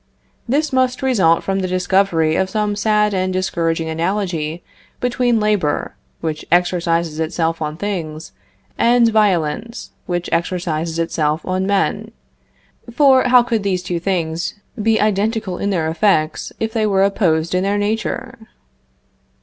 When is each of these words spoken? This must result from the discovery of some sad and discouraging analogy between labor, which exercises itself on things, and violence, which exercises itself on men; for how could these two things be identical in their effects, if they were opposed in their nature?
This 0.49 0.73
must 0.73 1.03
result 1.03 1.43
from 1.43 1.59
the 1.59 1.67
discovery 1.67 2.35
of 2.35 2.49
some 2.49 2.75
sad 2.75 3.13
and 3.13 3.31
discouraging 3.31 3.87
analogy 3.87 4.63
between 4.99 5.39
labor, 5.39 5.95
which 6.21 6.43
exercises 6.51 7.19
itself 7.19 7.61
on 7.61 7.77
things, 7.77 8.31
and 8.79 9.07
violence, 9.11 9.91
which 10.07 10.27
exercises 10.31 10.97
itself 10.97 11.45
on 11.45 11.67
men; 11.67 12.09
for 12.91 13.25
how 13.25 13.43
could 13.43 13.61
these 13.61 13.83
two 13.83 13.99
things 13.99 14.55
be 14.81 14.99
identical 14.99 15.59
in 15.59 15.69
their 15.69 15.87
effects, 15.87 16.51
if 16.59 16.73
they 16.73 16.87
were 16.87 17.03
opposed 17.03 17.53
in 17.53 17.61
their 17.61 17.77
nature? 17.77 18.39